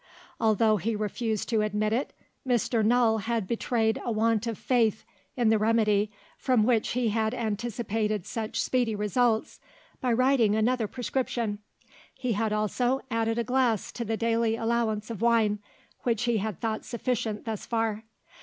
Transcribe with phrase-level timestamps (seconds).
[0.39, 2.11] Although he refused to admit it,
[2.43, 2.83] Mr.
[2.83, 5.05] Null had betrayed a want of faith
[5.37, 9.59] in the remedy from which he had anticipated such speedy results,
[9.99, 11.59] by writing another prescription.
[12.15, 15.59] He had also added a glass to the daily allowance of wine,
[16.01, 18.01] which he had thought sufficient thus far.